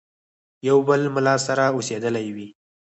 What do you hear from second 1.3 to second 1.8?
سره